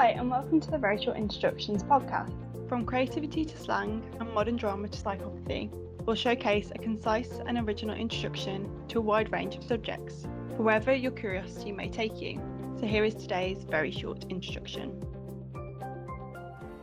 [0.00, 2.32] Hi, and welcome to the Very Short Introductions podcast.
[2.70, 5.70] From creativity to slang and modern drama to psychopathy,
[6.06, 10.22] we'll showcase a concise and original introduction to a wide range of subjects,
[10.56, 12.40] for wherever your curiosity may take you.
[12.80, 15.04] So, here is today's very short introduction.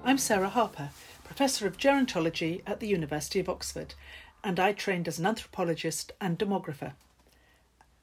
[0.03, 0.91] I'm Sarah Harper,
[1.23, 3.95] Professor of Gerontology at the University of Oxford,
[4.43, 6.93] and I trained as an anthropologist and demographer.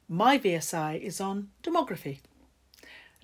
[0.09, 2.19] My VSI is on demography.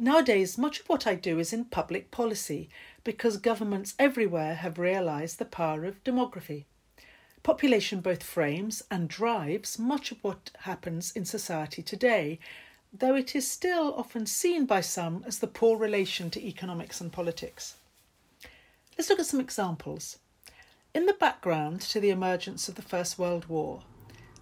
[0.02, 2.70] Nowadays, much of what I do is in public policy
[3.04, 6.64] because governments everywhere have realised the power of demography.
[7.42, 12.38] Population both frames and drives much of what happens in society today,
[12.90, 17.12] though it is still often seen by some as the poor relation to economics and
[17.12, 17.74] politics.
[18.96, 20.18] Let's look at some examples.
[20.94, 23.82] In the background to the emergence of the First World War,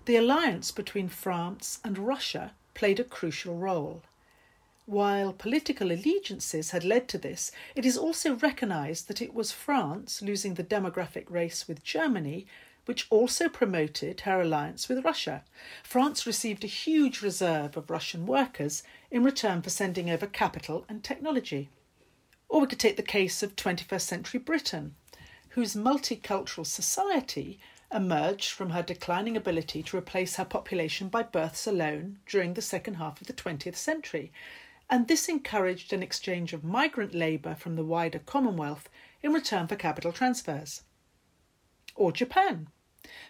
[0.04, 4.04] the alliance between France and Russia played a crucial role.
[4.88, 10.22] While political allegiances had led to this, it is also recognised that it was France
[10.22, 12.46] losing the demographic race with Germany
[12.86, 15.44] which also promoted her alliance with Russia.
[15.82, 21.04] France received a huge reserve of Russian workers in return for sending over capital and
[21.04, 21.68] technology.
[22.48, 24.94] Or we could take the case of 21st century Britain,
[25.50, 27.60] whose multicultural society
[27.92, 32.94] emerged from her declining ability to replace her population by births alone during the second
[32.94, 34.32] half of the 20th century,
[34.90, 38.88] and this encouraged an exchange of migrant labour from the wider Commonwealth
[39.22, 40.82] in return for capital transfers.
[41.94, 42.68] Or Japan,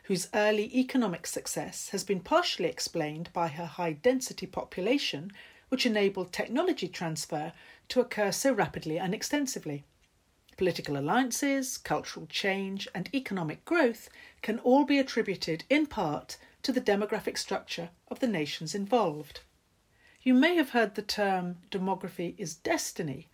[0.04, 5.32] whose early economic success has been partially explained by her high density population,
[5.68, 7.52] which enabled technology transfer
[7.88, 9.84] to occur so rapidly and extensively.
[10.56, 14.08] Political alliances, cultural change, and economic growth
[14.42, 19.40] can all be attributed in part to the demographic structure of the nations involved.
[20.28, 23.28] You may have heard the term demography is destiny.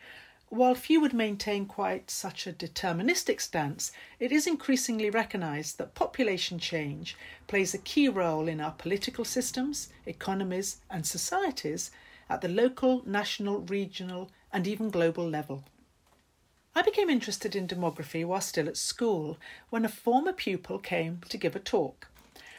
[0.48, 6.60] While few would maintain quite such a deterministic stance, it is increasingly recognised that population
[6.60, 7.16] change
[7.48, 11.90] plays a key role in our political systems, economies, and societies
[12.30, 15.64] at the local, national, regional, and even global level.
[16.76, 19.36] I became interested in demography while still at school
[19.68, 22.06] when a former pupil came to give a talk.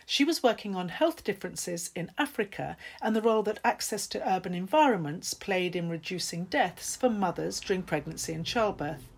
[0.07, 4.53] She was working on health differences in Africa and the role that access to urban
[4.53, 9.09] environments played in reducing deaths for mothers during pregnancy and childbirth.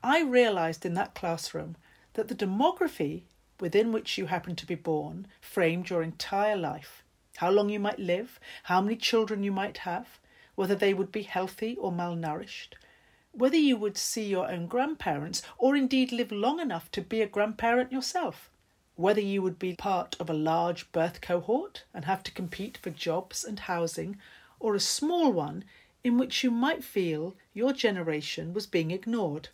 [0.00, 1.74] I realised in that classroom
[2.14, 3.22] that the demography
[3.58, 7.02] within which you happen to be born framed your entire life.
[7.38, 10.20] How long you might live, how many children you might have,
[10.54, 12.74] whether they would be healthy or malnourished,
[13.32, 17.26] whether you would see your own grandparents or indeed live long enough to be a
[17.26, 18.51] grandparent yourself
[18.96, 22.90] whether you would be part of a large birth cohort and have to compete for
[22.90, 24.18] jobs and housing,
[24.60, 25.64] or a small one
[26.04, 29.48] in which you might feel your generation was being ignored.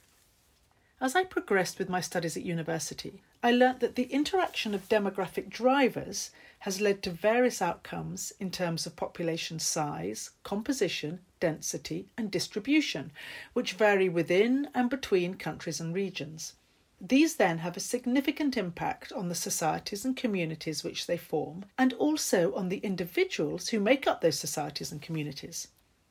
[1.00, 5.49] As I progressed with my studies at university, I learnt that the interaction of demographic
[5.49, 13.12] drivers has led to various outcomes in terms of population size, composition, density, and distribution,
[13.53, 16.55] which vary within and between countries and regions.
[17.01, 21.93] These then have a significant impact on the societies and communities which they form, and
[21.93, 25.69] also on the individuals who make up those societies and communities.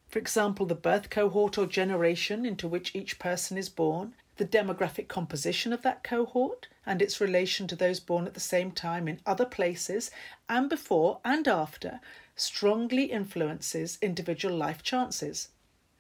[0.08, 5.10] For example, the birth cohort or generation into which each person is born, the demographic
[5.10, 9.20] composition of that cohort, and its relation to those born at the same time in
[9.26, 10.10] other places
[10.48, 12.00] and before and after,
[12.36, 15.50] strongly influences individual life chances.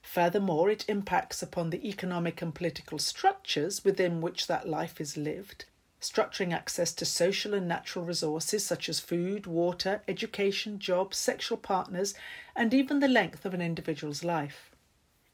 [0.07, 5.65] Furthermore, it impacts upon the economic and political structures within which that life is lived,
[6.01, 12.13] structuring access to social and natural resources such as food, water, education, jobs, sexual partners,
[12.55, 14.71] and even the length of an individual's life.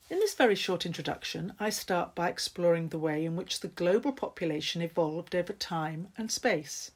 [0.09, 4.11] In this very short introduction, I start by exploring the way in which the global
[4.11, 6.89] population evolved over time and space.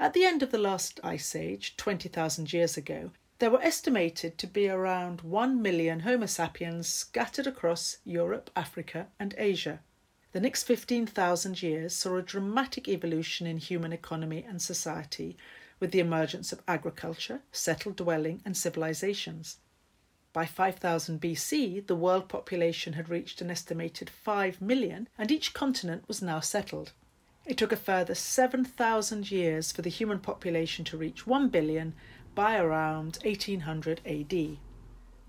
[0.00, 3.10] At the end of the last ice age, 20,000 years ago,
[3.42, 9.34] there were estimated to be around 1 million Homo sapiens scattered across Europe, Africa, and
[9.36, 9.80] Asia.
[10.30, 15.36] The next 15,000 years saw a dramatic evolution in human economy and society
[15.80, 19.56] with the emergence of agriculture, settled dwelling, and civilizations.
[20.32, 26.04] By 5000 BC, the world population had reached an estimated 5 million, and each continent
[26.06, 26.92] was now settled.
[27.44, 31.94] It took a further 7,000 years for the human population to reach 1 billion
[32.34, 34.58] by around 1800 AD.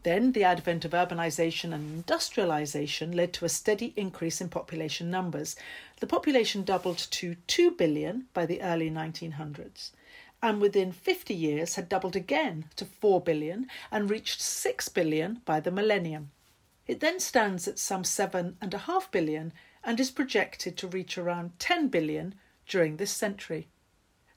[0.03, 5.55] Then the advent of urbanisation and industrialisation led to a steady increase in population numbers.
[6.01, 9.91] The population doubled to 2 billion by the early 1900s,
[10.41, 15.61] and within 50 years had doubled again to 4 billion and reached 6 billion by
[15.61, 16.31] the millennium.
[16.85, 19.53] It then stands at some 7.5 billion
[19.85, 22.35] and is projected to reach around 10 billion
[22.67, 23.69] during this century.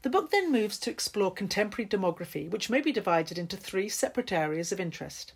[0.06, 4.30] The book then moves to explore contemporary demography, which may be divided into three separate
[4.30, 5.32] areas of interest.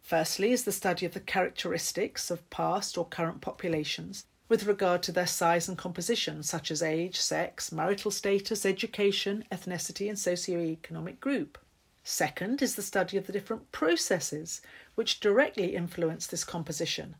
[0.00, 5.12] Firstly, is the study of the characteristics of past or current populations with regard to
[5.12, 11.58] their size and composition, such as age, sex, marital status, education, ethnicity, and socio-economic group.
[12.02, 14.62] Second is the study of the different processes
[14.94, 17.14] which directly influence this composition,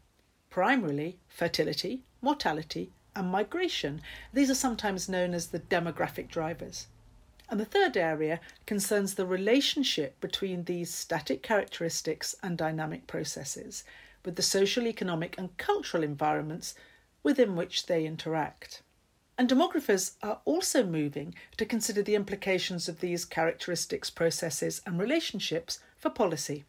[0.49, 4.01] primarily fertility, mortality, and migration.
[4.33, 6.87] These are sometimes known as the demographic drivers.
[7.55, 13.85] And the third area concerns the relationship between these static characteristics and dynamic processes
[14.25, 16.75] with the social, economic, and cultural environments
[17.23, 18.83] within which they interact.
[19.39, 25.79] And demographers are also moving to consider the implications of these characteristics, processes, and relationships
[25.97, 26.65] for policy.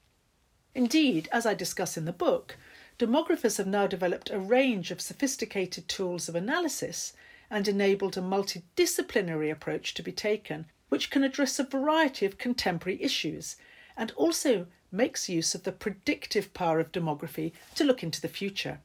[0.76, 2.58] Indeed, as I discuss in the book,
[3.00, 7.14] demographers have now developed a range of sophisticated tools of analysis
[7.50, 13.02] and enabled a multidisciplinary approach to be taken, which can address a variety of contemporary
[13.02, 13.56] issues
[13.98, 18.80] and also makes use of the predictive power of demography to look into the future.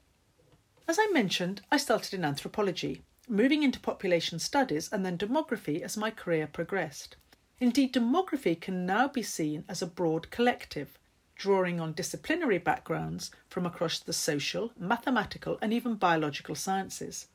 [0.89, 5.97] As I mentioned, I started in anthropology, moving into population studies and then demography as
[5.97, 7.17] my career progressed.
[7.61, 10.99] Indeed, demography can now be seen as a broad collective,
[11.37, 17.29] drawing on disciplinary backgrounds from across the social, mathematical, and even biological sciences.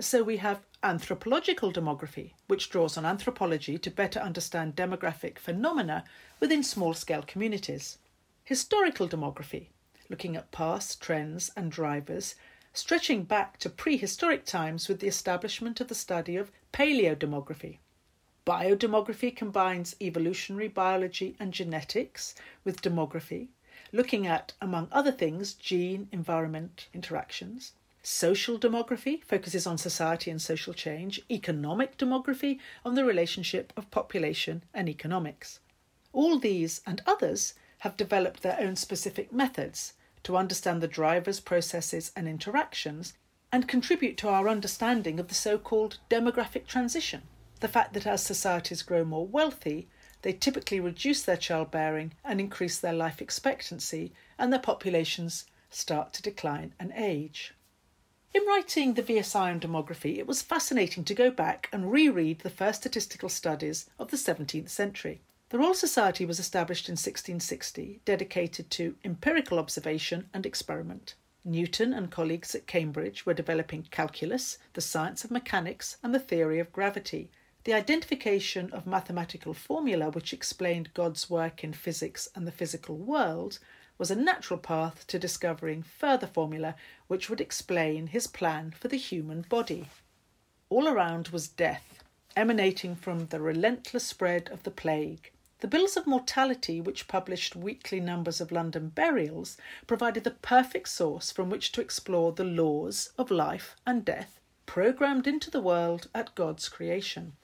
[0.00, 6.04] So we have anthropological demography, which draws on anthropology to better understand demographic phenomena
[6.40, 7.98] within small scale communities.
[8.42, 9.66] Historical demography,
[10.08, 12.34] looking at past trends and drivers
[12.72, 17.76] stretching back to prehistoric times with the establishment of the study of paleodemography.
[18.46, 23.48] Biodemography combines evolutionary biology and genetics with demography,
[23.92, 27.72] looking at, among other things, gene environment interactions.
[28.02, 34.64] Social demography focuses on society and social change, economic demography on the relationship of population
[34.72, 35.60] and economics.
[36.14, 39.92] All these and others have developed their own specific methods
[40.22, 43.12] to understand the drivers, processes, and interactions,
[43.52, 47.22] and contribute to our understanding of the so called demographic transition.
[47.60, 49.88] The fact that as societies grow more wealthy,
[50.22, 56.22] they typically reduce their childbearing and increase their life expectancy, and their populations start to
[56.22, 57.54] decline and age.
[58.32, 62.50] In writing the VSI on demography, it was fascinating to go back and reread the
[62.50, 65.20] first statistical studies of the 17th century.
[65.48, 71.16] The Royal Society was established in 1660, dedicated to empirical observation and experiment.
[71.44, 76.60] Newton and colleagues at Cambridge were developing calculus, the science of mechanics, and the theory
[76.60, 77.30] of gravity.
[77.64, 83.58] The identification of mathematical formula which explained God's work in physics and the physical world
[84.00, 86.74] was a natural path to discovering further formula
[87.06, 89.90] which would explain his plan for the human body.
[90.70, 92.02] All around was death,
[92.34, 95.30] emanating from the relentless spread of the plague.
[95.58, 101.30] The Bills of Mortality, which published weekly numbers of London burials, provided the perfect source
[101.30, 106.34] from which to explore the laws of life and death programmed into the world at
[106.34, 107.34] God's creation.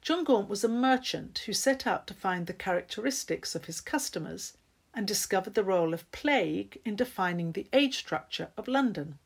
[0.00, 4.54] John Graunt was a merchant who set out to find the characteristics of his customers
[5.00, 9.18] and discovered the role of plague in defining the age structure of London.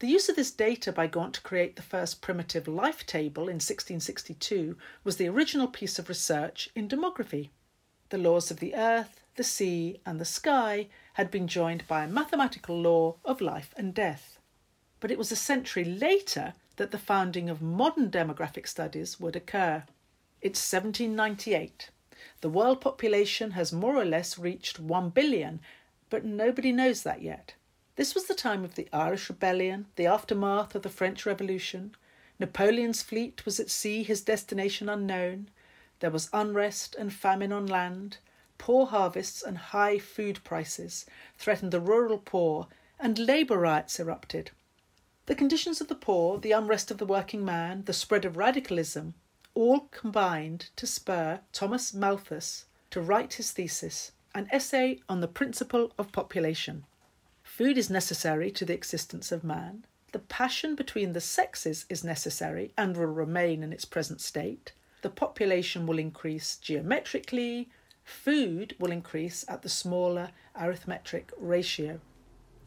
[0.00, 3.60] The use of this data by Graunt to create the first primitive life table in
[3.62, 7.50] 1662 was the original piece of research in demography.
[8.08, 12.08] The laws of the earth, the sea, and the sky had been joined by a
[12.08, 14.40] mathematical law of life and death.
[14.98, 19.84] But it was a century later that the founding of modern demographic studies would occur.
[20.40, 21.90] It's 1798.
[22.40, 25.60] The world population has more or less reached 1 billion,
[26.10, 27.54] but nobody knows that yet.
[27.96, 31.94] This was the time of the Irish Rebellion, the aftermath of the French Revolution.
[32.38, 35.48] Napoleon's fleet was at sea, his destination unknown.
[36.00, 38.18] There was unrest and famine on land.
[38.58, 44.50] Poor harvests and high food prices threatened the rural poor, and labour riots erupted.
[45.26, 49.14] The conditions of the poor, the unrest of the working man, the spread of radicalism,
[49.54, 55.92] all combined to spur Thomas Malthus to write his thesis, an essay on the principle
[55.98, 56.84] of population.
[57.42, 59.84] Food is necessary to the existence of man.
[60.12, 65.10] The passion between the sexes is necessary and will remain in its present state the
[65.10, 67.68] population will increase geometrically,
[68.04, 72.00] food will increase at the smaller arithmetic ratio.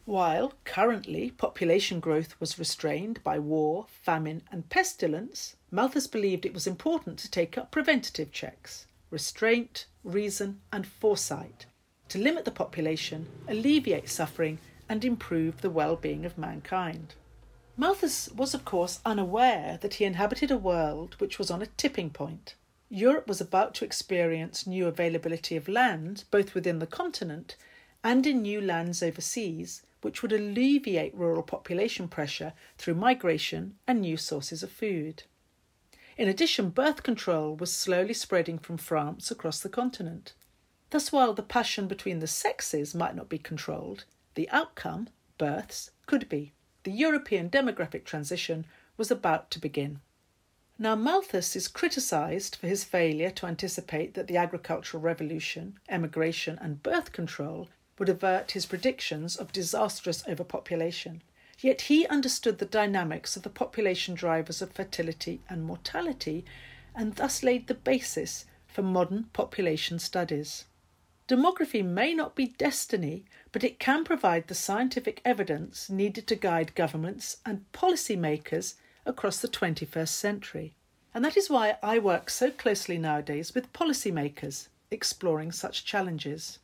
[0.04, 6.66] While currently population growth was restrained by war, famine, and pestilence, Malthus believed it was
[6.66, 11.66] important to take up preventative checks, restraint, reason, and foresight
[12.08, 17.12] to limit the population, alleviate suffering, and improve the well being of mankind.
[17.76, 22.08] Malthus was, of course, unaware that he inhabited a world which was on a tipping
[22.08, 22.54] point.
[22.88, 27.54] Europe was about to experience new availability of land, both within the continent
[28.02, 34.16] and in new lands overseas, which would alleviate rural population pressure through migration and new
[34.16, 35.24] sources of food.
[36.16, 40.32] In addition, birth control was slowly spreading from France across the continent.
[40.90, 44.04] Thus, while the passion between the sexes might not be controlled,
[44.34, 46.52] the outcome, births, could be.
[46.84, 48.64] The European demographic transition
[48.96, 50.00] was about to begin.
[50.78, 56.82] Now, Malthus is criticised for his failure to anticipate that the agricultural revolution, emigration, and
[56.82, 57.68] birth control
[57.98, 61.22] would avert his predictions of disastrous overpopulation.
[61.58, 66.44] Yet he understood the dynamics of the population drivers of fertility and mortality
[66.94, 70.64] and thus laid the basis for modern population studies.
[71.28, 76.74] Demography may not be destiny, but it can provide the scientific evidence needed to guide
[76.74, 80.74] governments and policymakers across the 21st century.
[81.14, 86.58] And that is why I work so closely nowadays with policymakers exploring such challenges.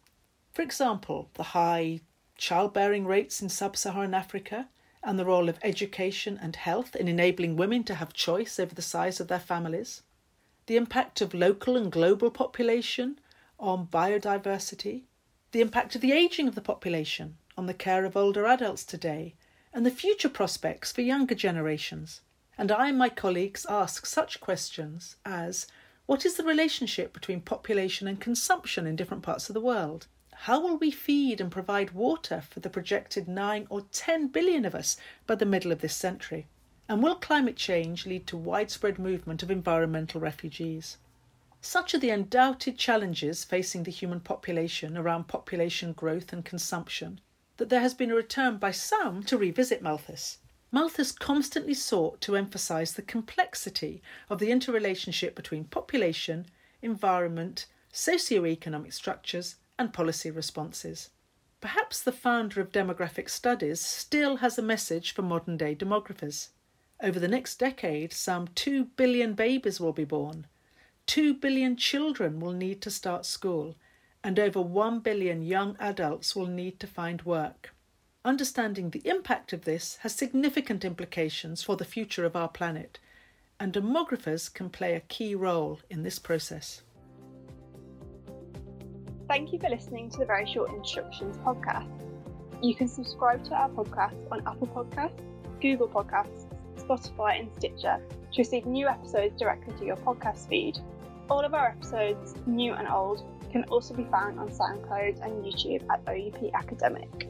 [0.52, 2.00] For example, the high
[2.36, 4.68] childbearing rates in sub Saharan Africa,
[5.02, 8.82] and the role of education and health in enabling women to have choice over the
[8.82, 10.02] size of their families,
[10.66, 13.18] the impact of local and global population
[13.58, 15.02] on biodiversity,
[15.50, 19.34] the impact of the ageing of the population on the care of older adults today,
[19.72, 22.20] and the future prospects for younger generations.
[22.56, 25.66] And I and my colleagues ask such questions as
[26.06, 30.06] what is the relationship between population and consumption in different parts of the world?
[30.46, 34.74] How will we feed and provide water for the projected 9 or 10 billion of
[34.74, 36.48] us by the middle of this century?
[36.88, 40.96] And will climate change lead to widespread movement of environmental refugees?
[41.60, 47.20] Such are the undoubted challenges facing the human population around population growth and consumption
[47.58, 50.38] that there has been a return by some to revisit Malthus.
[50.72, 56.46] Malthus constantly sought to emphasize the complexity of the interrelationship between population,
[56.82, 61.10] environment, socio-economic structures, and policy responses.
[61.60, 66.50] Perhaps the founder of demographic studies still has a message for modern day demographers.
[67.02, 70.46] Over the next decade, some 2 billion babies will be born,
[71.06, 73.74] 2 billion children will need to start school,
[74.22, 77.74] and over 1 billion young adults will need to find work.
[78.24, 83.00] Understanding the impact of this has significant implications for the future of our planet,
[83.58, 86.82] and demographers can play a key role in this process.
[89.32, 91.88] Thank you for listening to the Very Short Introductions podcast.
[92.60, 95.22] You can subscribe to our podcast on Apple Podcasts,
[95.58, 96.44] Google Podcasts,
[96.76, 97.98] Spotify, and Stitcher
[98.30, 100.76] to receive new episodes directly to your podcast feed.
[101.30, 105.82] All of our episodes, new and old, can also be found on SoundCloud and YouTube
[105.88, 107.26] at OUP Academic.